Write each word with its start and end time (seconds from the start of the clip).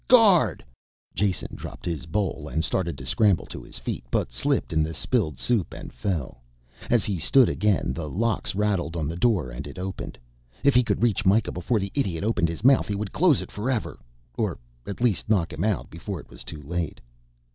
Guard!" 0.07 0.65
Jason 1.13 1.49
dropped 1.53 1.85
his 1.85 2.07
bowl 2.07 2.47
and 2.47 2.63
started 2.63 2.97
to 2.97 3.05
scramble 3.05 3.45
to 3.45 3.61
his 3.61 3.77
feet, 3.77 4.03
but 4.09 4.31
slipped 4.33 4.73
in 4.73 4.81
the 4.81 4.95
spilled 4.95 5.37
soup 5.37 5.75
and 5.75 5.93
fell. 5.93 6.41
As 6.89 7.03
he 7.05 7.19
stood 7.19 7.47
again 7.47 7.93
the 7.93 8.09
locks 8.09 8.55
rattled 8.55 8.95
on 8.95 9.07
the 9.07 9.15
door 9.15 9.51
and 9.51 9.67
it 9.67 9.77
opened. 9.77 10.17
If 10.63 10.73
he 10.73 10.83
could 10.83 11.03
reach 11.03 11.23
Mikah 11.23 11.51
before 11.51 11.79
the 11.79 11.91
idiot 11.93 12.23
opened 12.23 12.49
his 12.49 12.63
mouth 12.63 12.87
he 12.87 12.95
would 12.95 13.11
close 13.11 13.43
it 13.43 13.51
forever, 13.51 13.99
or 14.33 14.57
at 14.87 15.01
least 15.01 15.29
knock 15.29 15.53
him 15.53 15.63
out 15.63 15.91
before 15.91 16.19
it 16.19 16.31
was 16.31 16.43
too 16.43 16.63
late. 16.63 16.99